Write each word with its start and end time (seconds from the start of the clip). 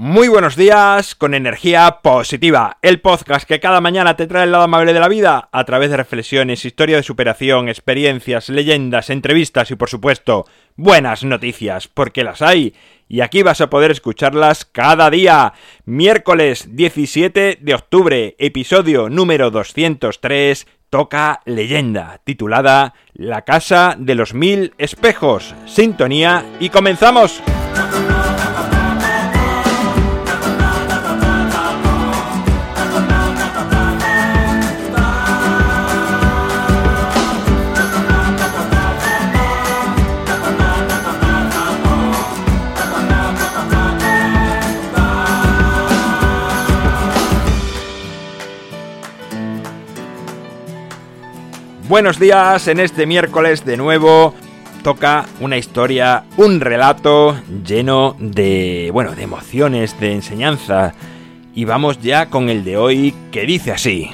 Muy 0.00 0.28
buenos 0.28 0.54
días 0.54 1.16
con 1.16 1.34
energía 1.34 1.98
positiva, 2.02 2.78
el 2.82 3.00
podcast 3.00 3.48
que 3.48 3.58
cada 3.58 3.80
mañana 3.80 4.14
te 4.14 4.28
trae 4.28 4.44
el 4.44 4.52
lado 4.52 4.62
amable 4.62 4.92
de 4.92 5.00
la 5.00 5.08
vida 5.08 5.48
a 5.50 5.64
través 5.64 5.90
de 5.90 5.96
reflexiones, 5.96 6.64
historia 6.64 6.98
de 6.98 7.02
superación, 7.02 7.68
experiencias, 7.68 8.48
leyendas, 8.48 9.10
entrevistas 9.10 9.72
y 9.72 9.74
por 9.74 9.88
supuesto 9.88 10.44
buenas 10.76 11.24
noticias, 11.24 11.88
porque 11.88 12.22
las 12.22 12.42
hay 12.42 12.76
y 13.08 13.22
aquí 13.22 13.42
vas 13.42 13.60
a 13.60 13.70
poder 13.70 13.90
escucharlas 13.90 14.64
cada 14.64 15.10
día. 15.10 15.52
Miércoles 15.84 16.76
17 16.76 17.58
de 17.60 17.74
octubre, 17.74 18.36
episodio 18.38 19.08
número 19.08 19.50
203, 19.50 20.68
toca 20.90 21.40
leyenda, 21.44 22.20
titulada 22.22 22.94
La 23.14 23.42
Casa 23.42 23.96
de 23.98 24.14
los 24.14 24.32
Mil 24.32 24.74
Espejos. 24.78 25.56
Sintonía 25.66 26.44
y 26.60 26.68
comenzamos. 26.68 27.42
Buenos 51.88 52.18
días, 52.18 52.68
en 52.68 52.80
este 52.80 53.06
miércoles 53.06 53.64
de 53.64 53.78
nuevo 53.78 54.34
toca 54.82 55.24
una 55.40 55.56
historia, 55.56 56.24
un 56.36 56.60
relato 56.60 57.40
lleno 57.64 58.14
de, 58.18 58.90
bueno, 58.92 59.14
de 59.14 59.22
emociones, 59.22 59.98
de 59.98 60.12
enseñanza. 60.12 60.92
Y 61.54 61.64
vamos 61.64 61.98
ya 62.02 62.26
con 62.26 62.50
el 62.50 62.62
de 62.62 62.76
hoy 62.76 63.14
que 63.32 63.46
dice 63.46 63.72
así. 63.72 64.10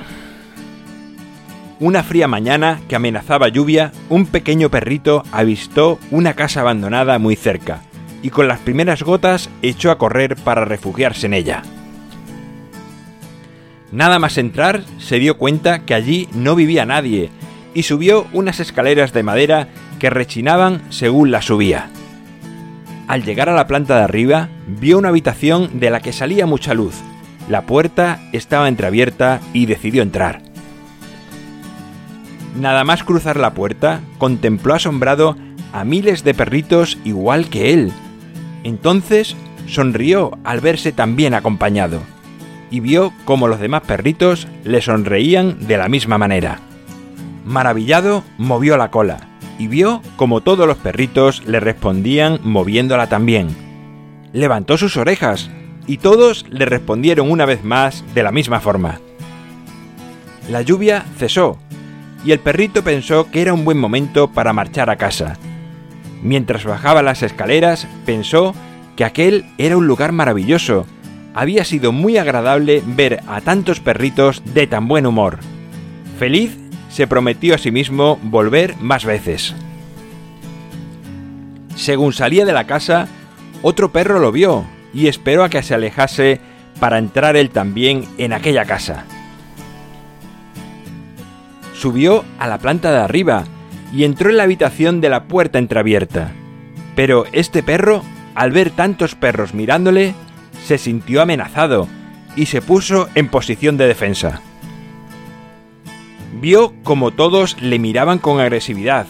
Una 1.80 2.04
fría 2.04 2.28
mañana 2.28 2.80
que 2.88 2.94
amenazaba 2.94 3.48
lluvia, 3.48 3.90
un 4.08 4.26
pequeño 4.26 4.70
perrito 4.70 5.24
avistó 5.32 5.98
una 6.12 6.34
casa 6.34 6.60
abandonada 6.60 7.18
muy 7.18 7.34
cerca 7.34 7.82
y 8.22 8.30
con 8.30 8.46
las 8.46 8.60
primeras 8.60 9.02
gotas 9.02 9.50
echó 9.62 9.90
a 9.90 9.98
correr 9.98 10.36
para 10.36 10.64
refugiarse 10.64 11.26
en 11.26 11.34
ella. 11.34 11.64
Nada 13.90 14.20
más 14.20 14.38
entrar, 14.38 14.84
se 14.98 15.18
dio 15.18 15.38
cuenta 15.38 15.80
que 15.80 15.94
allí 15.94 16.28
no 16.34 16.54
vivía 16.54 16.86
nadie, 16.86 17.30
y 17.74 17.82
subió 17.82 18.26
unas 18.32 18.60
escaleras 18.60 19.12
de 19.12 19.22
madera 19.22 19.68
que 19.98 20.10
rechinaban 20.10 20.80
según 20.90 21.30
la 21.30 21.42
subía. 21.42 21.90
Al 23.06 23.24
llegar 23.24 23.48
a 23.48 23.54
la 23.54 23.66
planta 23.66 23.96
de 23.96 24.04
arriba, 24.04 24.48
vio 24.66 24.98
una 24.98 25.10
habitación 25.10 25.78
de 25.78 25.90
la 25.90 26.00
que 26.00 26.12
salía 26.12 26.46
mucha 26.46 26.72
luz. 26.72 26.94
La 27.48 27.62
puerta 27.62 28.20
estaba 28.32 28.68
entreabierta 28.68 29.40
y 29.52 29.66
decidió 29.66 30.02
entrar. 30.02 30.40
Nada 32.58 32.84
más 32.84 33.02
cruzar 33.02 33.36
la 33.36 33.52
puerta, 33.52 34.00
contempló 34.16 34.74
asombrado 34.74 35.36
a 35.72 35.84
miles 35.84 36.24
de 36.24 36.34
perritos 36.34 36.98
igual 37.04 37.48
que 37.50 37.74
él. 37.74 37.92
Entonces 38.62 39.36
sonrió 39.66 40.38
al 40.44 40.60
verse 40.60 40.92
tan 40.92 41.16
bien 41.16 41.34
acompañado 41.34 42.00
y 42.70 42.80
vio 42.80 43.12
cómo 43.24 43.48
los 43.48 43.60
demás 43.60 43.82
perritos 43.82 44.48
le 44.64 44.80
sonreían 44.80 45.66
de 45.66 45.76
la 45.76 45.88
misma 45.88 46.16
manera. 46.16 46.60
Maravillado, 47.44 48.24
movió 48.38 48.76
la 48.76 48.90
cola 48.90 49.28
y 49.58 49.68
vio 49.68 50.02
como 50.16 50.40
todos 50.40 50.66
los 50.66 50.78
perritos 50.78 51.44
le 51.46 51.60
respondían 51.60 52.40
moviéndola 52.42 53.08
también. 53.08 53.48
Levantó 54.32 54.76
sus 54.76 54.96
orejas 54.96 55.50
y 55.86 55.98
todos 55.98 56.46
le 56.50 56.64
respondieron 56.64 57.30
una 57.30 57.46
vez 57.46 57.62
más 57.62 58.04
de 58.14 58.22
la 58.22 58.32
misma 58.32 58.60
forma. 58.60 59.00
La 60.50 60.62
lluvia 60.62 61.04
cesó 61.16 61.58
y 62.24 62.32
el 62.32 62.40
perrito 62.40 62.82
pensó 62.82 63.30
que 63.30 63.42
era 63.42 63.52
un 63.52 63.64
buen 63.64 63.78
momento 63.78 64.32
para 64.32 64.52
marchar 64.52 64.90
a 64.90 64.96
casa. 64.96 65.36
Mientras 66.22 66.64
bajaba 66.64 67.02
las 67.02 67.22
escaleras, 67.22 67.86
pensó 68.06 68.54
que 68.96 69.04
aquel 69.04 69.44
era 69.58 69.76
un 69.76 69.86
lugar 69.86 70.12
maravilloso. 70.12 70.86
Había 71.34 71.64
sido 71.64 71.92
muy 71.92 72.16
agradable 72.16 72.82
ver 72.86 73.20
a 73.26 73.40
tantos 73.40 73.80
perritos 73.80 74.42
de 74.54 74.66
tan 74.66 74.88
buen 74.88 75.04
humor. 75.04 75.38
Feliz 76.18 76.56
se 76.94 77.08
prometió 77.08 77.56
a 77.56 77.58
sí 77.58 77.72
mismo 77.72 78.20
volver 78.22 78.76
más 78.76 79.04
veces. 79.04 79.52
Según 81.74 82.12
salía 82.12 82.44
de 82.44 82.52
la 82.52 82.68
casa, 82.68 83.08
otro 83.62 83.90
perro 83.90 84.20
lo 84.20 84.30
vio 84.30 84.64
y 84.92 85.08
esperó 85.08 85.42
a 85.42 85.48
que 85.48 85.60
se 85.64 85.74
alejase 85.74 86.40
para 86.78 86.98
entrar 86.98 87.34
él 87.34 87.50
también 87.50 88.04
en 88.16 88.32
aquella 88.32 88.64
casa. 88.64 89.06
Subió 91.74 92.24
a 92.38 92.46
la 92.46 92.58
planta 92.58 92.92
de 92.92 92.98
arriba 92.98 93.42
y 93.92 94.04
entró 94.04 94.30
en 94.30 94.36
la 94.36 94.44
habitación 94.44 95.00
de 95.00 95.08
la 95.08 95.24
puerta 95.24 95.58
entreabierta. 95.58 96.30
Pero 96.94 97.24
este 97.32 97.64
perro, 97.64 98.04
al 98.36 98.52
ver 98.52 98.70
tantos 98.70 99.16
perros 99.16 99.52
mirándole, 99.52 100.14
se 100.64 100.78
sintió 100.78 101.22
amenazado 101.22 101.88
y 102.36 102.46
se 102.46 102.62
puso 102.62 103.08
en 103.16 103.28
posición 103.28 103.76
de 103.78 103.88
defensa. 103.88 104.42
Vio 106.44 106.74
como 106.82 107.10
todos 107.10 107.58
le 107.62 107.78
miraban 107.78 108.18
con 108.18 108.38
agresividad. 108.38 109.06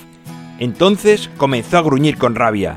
Entonces 0.60 1.28
comenzó 1.36 1.78
a 1.78 1.82
gruñir 1.82 2.16
con 2.16 2.36
rabia. 2.36 2.76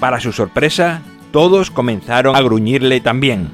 Para 0.00 0.18
su 0.18 0.32
sorpresa, 0.32 1.02
todos 1.30 1.70
comenzaron 1.70 2.34
a 2.34 2.40
gruñirle 2.40 3.00
también. 3.00 3.50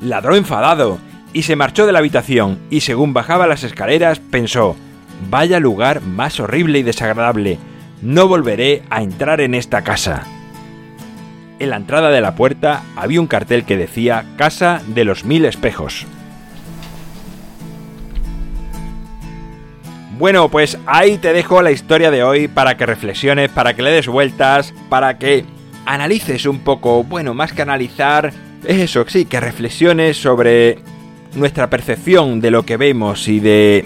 Ladró 0.00 0.36
enfadado 0.36 0.98
y 1.32 1.42
se 1.42 1.56
marchó 1.56 1.86
de 1.86 1.92
la 1.92 1.98
habitación 1.98 2.60
y 2.70 2.82
según 2.82 3.12
bajaba 3.12 3.48
las 3.48 3.64
escaleras 3.64 4.20
pensó, 4.20 4.76
vaya 5.28 5.58
lugar 5.58 6.00
más 6.00 6.38
horrible 6.38 6.78
y 6.78 6.84
desagradable, 6.84 7.58
no 8.00 8.28
volveré 8.28 8.84
a 8.90 9.02
entrar 9.02 9.40
en 9.40 9.56
esta 9.56 9.82
casa. 9.82 10.22
En 11.58 11.70
la 11.70 11.78
entrada 11.78 12.10
de 12.10 12.20
la 12.20 12.36
puerta 12.36 12.84
había 12.94 13.20
un 13.20 13.26
cartel 13.26 13.64
que 13.64 13.76
decía 13.76 14.24
Casa 14.36 14.82
de 14.86 15.02
los 15.02 15.24
Mil 15.24 15.46
Espejos. 15.46 16.06
Bueno, 20.24 20.48
pues 20.48 20.78
ahí 20.86 21.18
te 21.18 21.34
dejo 21.34 21.60
la 21.60 21.70
historia 21.70 22.10
de 22.10 22.22
hoy 22.22 22.48
para 22.48 22.78
que 22.78 22.86
reflexiones, 22.86 23.50
para 23.50 23.76
que 23.76 23.82
le 23.82 23.90
des 23.90 24.08
vueltas, 24.08 24.72
para 24.88 25.18
que 25.18 25.44
analices 25.84 26.46
un 26.46 26.60
poco, 26.60 27.04
bueno, 27.04 27.34
más 27.34 27.52
que 27.52 27.60
analizar, 27.60 28.32
es 28.64 28.78
eso, 28.78 29.04
sí, 29.06 29.26
que 29.26 29.38
reflexiones 29.38 30.16
sobre 30.16 30.78
nuestra 31.34 31.68
percepción 31.68 32.40
de 32.40 32.50
lo 32.50 32.62
que 32.64 32.78
vemos 32.78 33.28
y 33.28 33.38
de... 33.38 33.84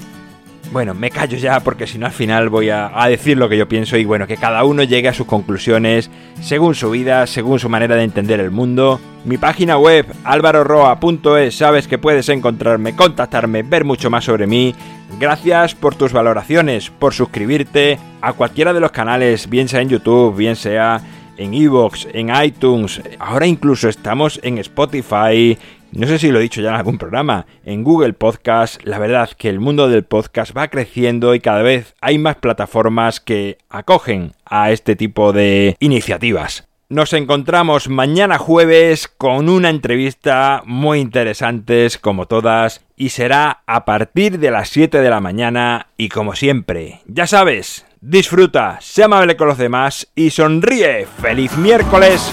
Bueno, 0.71 0.95
me 0.95 1.11
callo 1.11 1.39
ya 1.39 1.59
porque 1.59 1.89
si 1.89 1.99
no 1.99 2.07
al 2.07 2.13
final 2.13 2.51
voy 2.51 2.71
a, 2.71 2.93
decir 3.09 3.37
lo 3.37 3.49
que 3.49 3.57
yo 3.59 3.67
pienso 3.67 3.97
y 3.97 4.05
bueno, 4.05 4.29
que 4.29 4.37
cada 4.37 4.63
uno 4.63 4.85
llegue 4.85 5.09
a 5.09 5.15
sus 5.15 5.27
conclusiones 5.27 6.09
según 6.41 6.77
su 6.77 6.91
vida, 6.91 7.27
según 7.27 7.59
su 7.59 7.69
manera 7.69 7.97
de 7.97 8.05
entender 8.05 8.39
el 8.39 8.53
mundo. 8.53 9.01
Mi 9.25 9.39
página 9.39 9.77
web 9.77 10.07
alvaroroa.es, 10.23 11.57
sabes 11.57 11.89
que 11.89 11.99
puedes 11.99 12.29
encontrarme, 12.29 12.95
contactarme, 12.95 13.65
ver 13.65 13.85
mucho 13.85 14.09
más 14.09 14.25
sobre 14.25 14.47
mí 14.47 14.75
Gracias 15.19 15.75
por 15.75 15.97
tus 15.97 16.13
valoraciones, 16.13 16.91
por 16.91 17.13
suscribirte 17.13 17.99
a 18.21 18.35
cualquiera 18.35 18.73
de 18.73 18.79
los 18.79 18.93
canales, 18.93 19.51
bien 19.51 19.67
sea 19.67 19.81
en 19.81 19.89
YouTube, 19.89 20.37
bien 20.37 20.55
sea 20.55 21.01
en 21.37 21.55
Evox, 21.55 22.07
en 22.13 22.31
iTunes, 22.41 23.03
ahora 23.19 23.49
incluso 23.49 23.89
estamos 23.89 24.39
en 24.45 24.59
Spotify, 24.59 25.59
no 25.91 26.07
sé 26.07 26.21
si 26.21 26.31
lo 26.31 26.39
he 26.39 26.43
dicho 26.43 26.61
ya 26.61 26.69
en 26.69 26.77
algún 26.77 26.99
programa, 26.99 27.47
en 27.65 27.83
Google 27.83 28.13
Podcast, 28.13 28.81
la 28.85 29.01
verdad 29.01 29.31
que 29.37 29.49
el 29.49 29.59
mundo 29.59 29.89
del 29.89 30.05
podcast 30.05 30.57
va 30.57 30.69
creciendo 30.69 31.35
y 31.35 31.41
cada 31.41 31.63
vez 31.63 31.97
hay 32.01 32.19
más 32.19 32.37
plataformas 32.37 33.19
que 33.19 33.59
acogen 33.69 34.35
a 34.45 34.71
este 34.71 34.95
tipo 34.95 35.33
de 35.33 35.77
iniciativas. 35.81 36.68
Nos 36.91 37.13
encontramos 37.13 37.91
mañana 37.91 38.39
jueves 38.39 39.09
con 39.09 39.51
una 39.51 39.69
entrevista 39.69 40.63
muy 40.65 41.01
interesante 41.01 41.87
como 42.01 42.25
todas 42.25 42.83
y 42.97 43.11
será 43.11 43.63
a 43.67 43.85
partir 43.85 44.39
de 44.39 44.51
las 44.51 44.71
7 44.71 45.03
de 45.03 45.11
la 45.11 45.21
mañana 45.21 45.89
y 45.99 46.09
como 46.09 46.35
siempre, 46.35 47.03
ya 47.07 47.27
sabes, 47.27 47.85
disfruta, 48.01 48.79
sea 48.81 49.05
amable 49.05 49.37
con 49.37 49.49
los 49.49 49.59
demás 49.59 50.09
y 50.15 50.31
sonríe. 50.31 51.07
¡Feliz 51.21 51.55
miércoles! 51.59 52.33